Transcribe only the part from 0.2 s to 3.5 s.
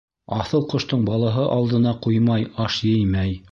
Аҫыл ҡоштоң балаһы алдына ҡуймай аш еймәй.